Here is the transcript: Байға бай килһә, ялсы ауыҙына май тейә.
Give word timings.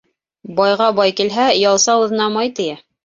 Байға 0.59 0.87
бай 1.01 1.13
килһә, 1.19 1.45
ялсы 1.67 1.93
ауыҙына 1.97 2.31
май 2.39 2.53
тейә. 2.63 2.81